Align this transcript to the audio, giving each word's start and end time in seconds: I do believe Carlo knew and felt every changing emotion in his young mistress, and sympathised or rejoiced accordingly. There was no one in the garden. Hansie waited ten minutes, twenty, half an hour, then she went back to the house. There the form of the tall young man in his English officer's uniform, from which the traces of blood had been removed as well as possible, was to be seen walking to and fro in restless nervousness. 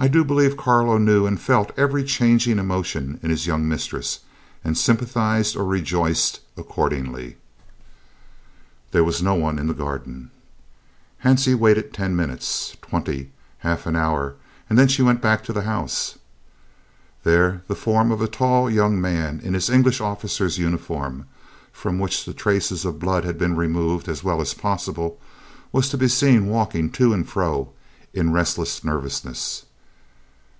I 0.00 0.06
do 0.06 0.22
believe 0.22 0.56
Carlo 0.56 0.96
knew 0.96 1.26
and 1.26 1.40
felt 1.40 1.72
every 1.76 2.04
changing 2.04 2.60
emotion 2.60 3.18
in 3.20 3.30
his 3.30 3.48
young 3.48 3.68
mistress, 3.68 4.20
and 4.62 4.78
sympathised 4.78 5.56
or 5.56 5.64
rejoiced 5.64 6.38
accordingly. 6.56 7.36
There 8.92 9.02
was 9.02 9.24
no 9.24 9.34
one 9.34 9.58
in 9.58 9.66
the 9.66 9.74
garden. 9.74 10.30
Hansie 11.24 11.56
waited 11.56 11.92
ten 11.92 12.14
minutes, 12.14 12.76
twenty, 12.80 13.32
half 13.58 13.86
an 13.88 13.96
hour, 13.96 14.36
then 14.70 14.86
she 14.86 15.02
went 15.02 15.20
back 15.20 15.42
to 15.42 15.52
the 15.52 15.62
house. 15.62 16.16
There 17.24 17.64
the 17.66 17.74
form 17.74 18.12
of 18.12 18.20
the 18.20 18.28
tall 18.28 18.70
young 18.70 19.00
man 19.00 19.40
in 19.42 19.52
his 19.54 19.68
English 19.68 20.00
officer's 20.00 20.58
uniform, 20.58 21.26
from 21.72 21.98
which 21.98 22.24
the 22.24 22.32
traces 22.32 22.84
of 22.84 23.00
blood 23.00 23.24
had 23.24 23.36
been 23.36 23.56
removed 23.56 24.08
as 24.08 24.22
well 24.22 24.40
as 24.40 24.54
possible, 24.54 25.18
was 25.72 25.88
to 25.88 25.98
be 25.98 26.06
seen 26.06 26.46
walking 26.46 26.88
to 26.92 27.12
and 27.12 27.28
fro 27.28 27.70
in 28.14 28.30
restless 28.32 28.84
nervousness. 28.84 29.64